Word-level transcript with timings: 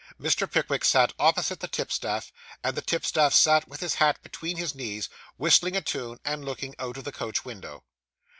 Mr. 0.19 0.49
Pickwick 0.51 0.83
sat 0.83 1.13
opposite 1.19 1.59
the 1.59 1.67
tipstaff; 1.67 2.31
and 2.63 2.75
the 2.75 2.81
tipstaff 2.81 3.35
sat 3.35 3.67
with 3.67 3.81
his 3.81 3.93
hat 3.93 4.19
between 4.23 4.57
his 4.57 4.73
knees, 4.73 5.09
whistling 5.37 5.75
a 5.75 5.81
tune, 5.81 6.17
and 6.25 6.43
looking 6.43 6.73
out 6.79 6.97
of 6.97 7.03
the 7.03 7.11
coach 7.11 7.45
window. 7.45 7.83